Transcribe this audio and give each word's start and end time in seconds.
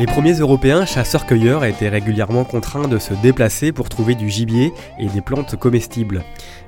Les 0.00 0.06
premiers 0.06 0.38
Européens 0.40 0.86
chasseurs-cueilleurs 0.86 1.62
étaient 1.66 1.90
régulièrement 1.90 2.44
contraints 2.44 2.88
de 2.88 2.96
se 2.96 3.12
déplacer 3.12 3.70
pour 3.70 3.90
trouver 3.90 4.14
du 4.14 4.30
gibier 4.30 4.72
et 4.98 5.08
des 5.08 5.20
plantes 5.20 5.56
comestibles. 5.56 6.22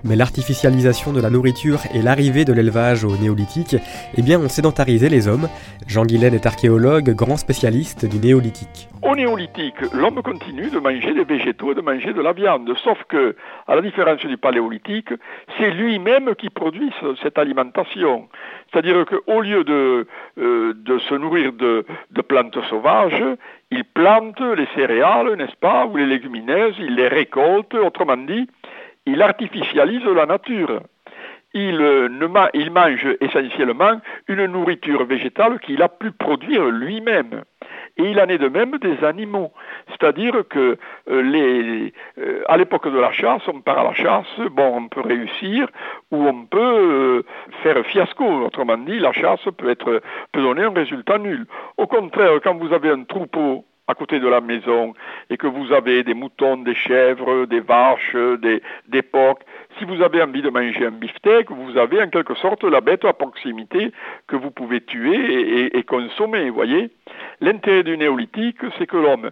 Mais 0.05 0.17
l'artificialisation 0.17 1.15
de 1.15 1.21
la 1.23 1.31
nourriture 1.31 1.81
et 1.95 2.03
l'arrivée 2.03 2.45
de 2.45 2.53
l'élevage 2.53 3.05
au 3.05 3.17
néolithique 3.17 3.77
eh 4.19 4.21
bien, 4.21 4.39
ont 4.39 4.51
sédentarisé 4.51 5.09
les 5.09 5.29
hommes. 5.29 5.49
Jean 5.87 6.05
Guilaine 6.05 6.35
est 6.35 6.45
archéologue, 6.45 7.15
grand 7.15 7.39
spécialiste 7.39 8.05
du 8.05 8.19
néolithique. 8.19 8.91
Au 9.01 9.17
néolithique, 9.17 9.81
l'homme 9.95 10.23
continue 10.23 10.69
de 10.69 10.79
manger 10.79 11.15
des 11.15 11.25
végétaux 11.25 11.73
et 11.73 11.75
de 11.75 11.81
manger 11.81 12.13
de 12.13 12.21
la 12.21 12.35
viande, 12.35 12.71
sauf 12.85 12.99
que, 13.09 13.35
à 13.67 13.75
la 13.75 13.81
différence 13.81 14.21
du 14.27 14.37
paléolithique, 14.37 15.15
c'est 15.59 15.71
lui-même 15.71 16.35
qui 16.35 16.51
produit 16.51 16.93
cette 17.23 17.39
alimentation. 17.39 18.29
C'est-à-dire 18.71 19.07
qu'au 19.07 19.41
lieu 19.41 19.65
de, 19.65 20.07
euh, 20.39 20.75
de 20.75 20.99
se 20.99 21.15
nourrir 21.15 21.53
de 21.53 21.85
plantes 22.29 22.59
sauvages, 22.69 23.22
il 23.71 23.85
plante 23.85 24.41
les 24.41 24.69
céréales, 24.75 25.35
n'est-ce 25.35 25.57
pas, 25.57 25.87
ou 25.87 25.97
les 25.97 26.07
légumineuses, 26.07 26.77
il 26.79 26.95
les 26.95 27.09
récolte, 27.09 27.75
autrement 27.75 28.17
dit, 28.17 28.49
il 29.07 29.23
artificialise 29.23 30.05
la 30.05 30.27
nature. 30.27 30.83
Il, 31.55 31.81
euh, 31.81 32.09
mange 32.71 33.07
essentiellement 33.21 34.01
une 34.29 34.47
nourriture 34.47 35.05
végétale 35.05 35.59
qu'il 35.61 35.83
a 35.83 35.89
pu 35.89 36.11
produire 36.13 36.65
lui-même. 36.65 37.43
Et 37.99 38.05
il 38.05 38.21
en 38.21 38.27
est 38.27 38.39
de 38.39 38.49
même 38.49 38.79
des 38.79 39.05
animaux. 39.05 39.53
C'est-à-dire 39.89 40.45
que 40.49 40.79
euh, 41.11 41.23
les, 41.23 41.93
euh, 42.19 42.43
à 42.49 42.57
l'époque 42.57 42.89
de 42.89 42.99
la 42.99 43.13
chasse, 43.13 43.43
on 43.49 43.61
part 43.61 43.79
à 43.79 43.85
la 43.85 43.95
chasse, 43.95 44.41
bon, 44.53 44.77
on 44.77 44.89
peut 44.89 45.03
réussir 45.03 45.69
ou 46.11 46.27
on 46.27 46.47
peut 46.47 47.25
faire 47.63 47.85
fiasco. 47.87 48.25
Autrement 48.25 48.79
dit, 48.79 48.99
la 48.99 49.13
chasse 49.13 49.45
peut, 49.59 49.71
être, 49.71 50.01
peut 50.33 50.43
donner 50.43 50.65
un 50.65 50.73
résultat 50.73 51.19
nul. 51.19 51.47
Au 51.77 51.87
contraire, 51.87 52.41
quand 52.43 52.55
vous 52.55 52.73
avez 52.73 52.91
un 52.91 53.05
troupeau 53.05 53.65
à 53.89 53.95
côté 53.95 54.21
de 54.21 54.29
la 54.29 54.41
maison 54.41 54.95
et 55.33 55.39
que 55.39 55.47
vous 55.47 55.73
avez 55.73 56.05
des 56.05 56.13
moutons, 56.13 56.59
des 56.59 56.75
chèvres, 56.75 57.47
des 57.47 57.61
vaches, 57.61 58.15
des, 58.87 59.03
porcs, 59.03 59.41
si 59.79 59.87
vous 59.87 60.03
avez 60.03 60.23
envie 60.23 60.43
de 60.43 60.51
manger 60.51 60.87
un 60.87 60.91
beefsteak, 60.91 61.51
vous 61.51 61.79
avez 61.79 62.03
en 62.03 62.09
quelque 62.09 62.35
sorte 62.35 62.65
la 62.65 62.83
bête 62.83 63.05
à 63.07 63.15
proximité 63.15 63.93
que 64.29 64.37
vous 64.37 64.51
pouvez 64.51 64.83
tuer 64.83 65.17
et, 65.17 65.79
et 65.79 65.83
consommer, 65.85 66.51
voyez 66.51 66.91
L'intérêt 67.41 67.83
du 67.83 67.97
néolithique, 67.97 68.61
c'est 68.79 68.87
que 68.87 68.99
l'homme 68.99 69.31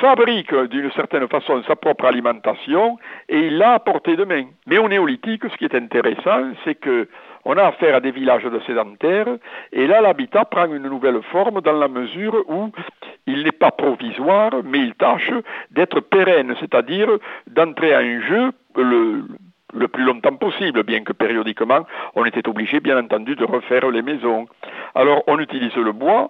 fabrique 0.00 0.54
d'une 0.54 0.90
certaine 0.92 1.28
façon 1.28 1.62
sa 1.64 1.76
propre 1.76 2.06
alimentation 2.06 2.98
et 3.28 3.48
il 3.48 3.58
l'a 3.58 3.74
à 3.74 3.78
portée 3.78 4.16
de 4.16 4.24
main. 4.24 4.46
Mais 4.66 4.78
au 4.78 4.88
néolithique, 4.88 5.42
ce 5.50 5.56
qui 5.56 5.64
est 5.66 5.74
intéressant, 5.74 6.52
c'est 6.64 6.76
que 6.76 7.08
on 7.44 7.56
a 7.56 7.64
affaire 7.64 7.96
à 7.96 8.00
des 8.00 8.12
villages 8.12 8.44
de 8.44 8.60
sédentaires 8.60 9.26
et 9.72 9.86
là 9.86 10.00
l'habitat 10.00 10.44
prend 10.44 10.66
une 10.66 10.88
nouvelle 10.88 11.20
forme 11.32 11.60
dans 11.60 11.72
la 11.72 11.88
mesure 11.88 12.44
où 12.48 12.70
il 13.26 13.44
n'est 13.44 13.52
pas 13.52 13.70
provisoire, 13.70 14.50
mais 14.64 14.80
il 14.80 14.94
tâche 14.94 15.30
d'être 15.70 16.00
pérenne, 16.00 16.54
c'est-à-dire 16.60 17.08
d'entrer 17.46 17.96
en 17.96 18.20
jeu 18.22 18.52
le, 18.76 19.24
le 19.74 19.88
plus 19.88 20.04
longtemps 20.04 20.36
possible, 20.36 20.82
bien 20.82 21.02
que 21.04 21.12
périodiquement 21.12 21.86
on 22.14 22.24
était 22.24 22.48
obligé, 22.48 22.80
bien 22.80 22.98
entendu, 22.98 23.36
de 23.36 23.44
refaire 23.44 23.90
les 23.90 24.02
maisons. 24.02 24.46
Alors 24.94 25.22
on 25.26 25.38
utilise 25.38 25.74
le 25.76 25.92
bois, 25.92 26.28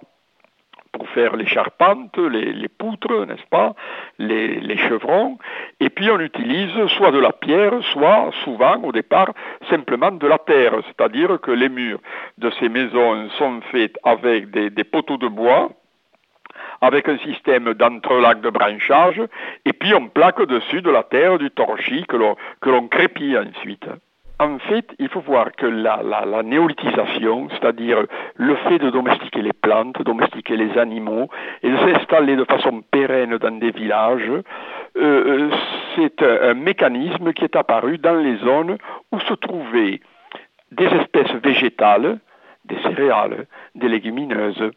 pour 0.93 1.09
faire 1.09 1.35
les 1.35 1.47
charpentes, 1.47 2.17
les, 2.17 2.67
poutres, 2.69 3.25
n'est-ce 3.25 3.47
pas, 3.49 3.73
les, 4.19 4.77
chevrons, 4.77 5.39
et 5.79 5.89
puis 5.89 6.09
on 6.11 6.19
utilise 6.19 6.85
soit 6.95 7.11
de 7.11 7.17
la 7.17 7.31
pierre, 7.33 7.73
soit 7.91 8.29
souvent 8.43 8.77
au 8.83 8.91
départ 8.91 9.33
simplement 9.69 10.11
de 10.11 10.27
la 10.27 10.37
terre, 10.37 10.75
c'est-à-dire 10.85 11.41
que 11.41 11.51
les 11.51 11.69
murs 11.69 11.99
de 12.37 12.51
ces 12.59 12.69
maisons 12.69 13.27
sont 13.39 13.61
faits 13.71 13.97
avec 14.03 14.51
des, 14.51 14.83
poteaux 14.83 15.17
de 15.17 15.27
bois, 15.27 15.71
avec 16.83 17.07
un 17.07 17.17
système 17.19 17.73
d'entrelacs 17.73 18.41
de 18.41 18.49
branchage, 18.49 19.21
et 19.65 19.71
puis 19.71 19.93
on 19.95 20.09
plaque 20.09 20.45
dessus 20.45 20.81
de 20.81 20.91
la 20.91 21.03
terre, 21.03 21.39
du 21.39 21.49
torchis 21.49 22.05
que 22.05 22.69
l'on 22.69 22.87
crépit 22.89 23.37
ensuite. 23.37 23.87
En 24.37 24.59
fait, 24.59 24.85
il 24.99 25.07
faut 25.07 25.21
voir 25.21 25.53
que 25.53 25.65
la, 25.65 26.43
néolithisation, 26.43 27.47
c'est-à-dire 27.51 27.99
le 28.35 28.55
fait 28.67 28.79
de 28.79 28.89
domestiquer 28.89 29.41
les 29.41 29.53
plantes, 29.53 30.01
domestiquer 30.01 30.57
les 30.57 30.77
animaux 30.77 31.29
et 31.61 31.69
de 31.69 31.77
s'installer 31.77 32.35
de 32.35 32.43
façon 32.43 32.81
pérenne 32.81 33.37
dans 33.37 33.57
des 33.57 33.71
villages, 33.71 34.29
euh, 34.29 34.41
euh, 34.97 35.49
c'est 35.95 36.21
un 36.21 36.55
mécanisme 36.55 37.31
qui 37.31 37.45
est 37.45 37.55
apparu 37.55 37.97
dans 37.97 38.15
les 38.15 38.35
zones 38.37 38.77
où 39.13 39.19
se 39.21 39.33
trouvaient 39.35 40.01
des 40.71 40.87
espèces 40.87 41.33
végétales, 41.41 42.19
des 42.65 42.81
céréales, 42.81 43.45
des 43.75 43.87
légumineuses, 43.87 44.71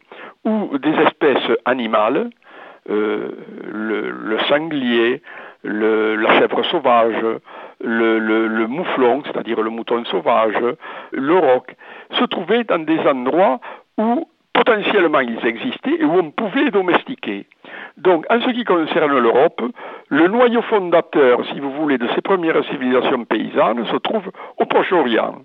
ou 0.46 0.78
des 0.78 0.94
espèces 1.02 1.50
animales, 1.64 2.30
euh, 2.88 3.30
le, 3.72 4.38
sanglier, 4.48 5.20
la 5.64 6.38
chèvre 6.38 6.64
sauvage, 6.66 7.22
le, 7.82 8.66
mouflon, 8.66 9.22
c'est-à-dire 9.24 9.60
le 9.60 9.70
mouton 9.70 10.04
sauvage, 10.04 10.54
le 11.12 11.34
roc, 11.36 11.74
se 12.12 12.24
trouvaient 12.24 12.64
dans 12.64 12.78
des 12.78 13.00
endroits 13.00 13.58
où 13.98 14.28
potentiellement 14.52 15.20
ils 15.20 15.44
existaient 15.44 15.96
et 15.98 16.04
où 16.04 16.14
on 16.14 16.30
pouvait 16.30 16.64
les 16.64 16.70
domestiquer. 16.70 17.46
Donc, 17.96 18.24
en 18.30 18.40
ce 18.40 18.50
qui 18.50 18.64
concerne 18.64 19.18
l'Europe, 19.18 19.62
le 20.08 20.28
noyau 20.28 20.62
fondateur, 20.62 21.44
si 21.52 21.58
vous 21.58 21.72
voulez, 21.72 21.98
de 21.98 22.06
ces 22.14 22.20
premières 22.20 22.64
civilisations 22.66 23.24
paysannes 23.24 23.84
se 23.86 23.96
trouve 23.96 24.30
au 24.58 24.66
Proche-Orient. 24.66 25.36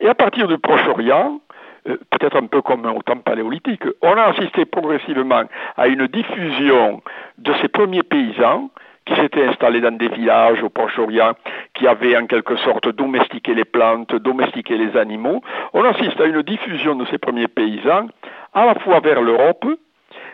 Et 0.00 0.08
à 0.08 0.14
partir 0.14 0.48
du 0.48 0.58
Proche-Orient, 0.58 1.40
euh, 1.88 1.96
peut-être 2.10 2.36
un 2.36 2.46
peu 2.46 2.62
comme 2.62 2.86
au 2.86 3.02
temps 3.02 3.18
paléolithique, 3.18 3.82
on 4.02 4.16
a 4.16 4.24
assisté 4.24 4.64
progressivement 4.64 5.44
à 5.76 5.88
une 5.88 6.06
diffusion 6.06 7.02
de 7.38 7.52
ces 7.60 7.68
premiers 7.68 8.02
paysans 8.02 8.70
qui 9.04 9.14
s'étaient 9.16 9.46
installés 9.46 9.80
dans 9.80 9.96
des 9.96 10.08
villages 10.08 10.62
au 10.62 10.68
Proche-Orient, 10.68 11.32
qui 11.74 11.88
avaient 11.88 12.16
en 12.16 12.26
quelque 12.26 12.56
sorte 12.56 12.88
domestiqué 12.88 13.54
les 13.54 13.64
plantes, 13.64 14.14
domestiqué 14.14 14.76
les 14.76 14.96
animaux. 14.96 15.42
On 15.72 15.84
assiste 15.84 16.20
à 16.20 16.26
une 16.26 16.42
diffusion 16.42 16.94
de 16.94 17.04
ces 17.06 17.18
premiers 17.18 17.48
paysans, 17.48 18.06
à 18.54 18.66
la 18.66 18.74
fois 18.76 19.00
vers 19.00 19.20
l'Europe, 19.20 19.66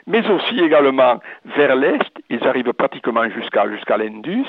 mais 0.09 0.29
aussi 0.29 0.59
également 0.59 1.21
vers 1.57 1.77
l'Est, 1.77 2.11
ils 2.31 2.45
arrivent 2.49 2.73
pratiquement 2.73 3.29
jusqu'à 3.29 3.97
l'Indus, 3.97 4.47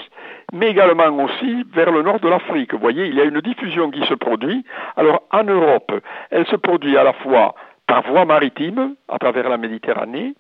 mais 0.54 0.70
également 0.70 1.24
aussi 1.24 1.66
vers 1.74 1.92
le 1.92 2.02
nord 2.02 2.20
de 2.22 2.30
l'Afrique. 2.30 2.74
Vous 2.74 2.80
voyez, 2.80 3.08
il 3.08 3.16
y 3.16 3.22
a 3.22 3.26
une 3.26 3.42
diffusion 3.42 3.92
qui 3.92 4.04
se 4.06 4.14
produit. 4.14 4.66
Alors 4.96 5.24
en 5.32 5.44
Europe, 5.44 5.92
elle 6.32 6.48
se 6.48 6.56
produit 6.56 6.98
à 6.98 7.04
la 7.04 7.14
fois 7.14 7.54
par 7.86 8.04
voie 8.04 8.26
maritime, 8.26 8.96
à 9.10 9.20
travers 9.20 9.50
la 9.50 9.58
Méditerranée, 9.58 10.34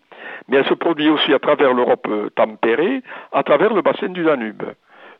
mais 0.47 0.57
elle 0.57 0.67
se 0.67 0.73
produit 0.73 1.09
aussi 1.09 1.33
à 1.33 1.39
travers 1.39 1.73
l'Europe 1.73 2.07
tempérée, 2.35 3.01
à 3.33 3.43
travers 3.43 3.73
le 3.73 3.81
bassin 3.81 4.09
du 4.09 4.23
Danube. 4.23 4.63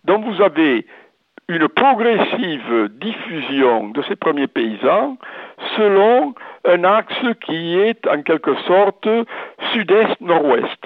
Donc 0.06 0.24
vous 0.24 0.42
avez 0.42 0.86
une 1.50 1.68
progressive 1.68 2.90
diffusion 3.02 3.90
de 3.90 4.04
ces 4.04 4.16
premiers 4.16 4.48
paysans 4.48 5.18
selon 5.76 6.36
un 6.64 6.84
axe 6.84 7.26
qui 7.44 7.76
est 7.76 8.08
en 8.08 8.22
quelque 8.22 8.56
sorte 8.68 9.10
sud-est-nord-ouest. 9.74 10.80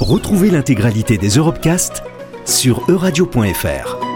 Retrouvez 0.00 0.50
l'intégralité 0.50 1.18
des 1.18 1.36
Europecast 1.36 2.02
sur 2.44 2.88
euradio.fr. 2.88 4.07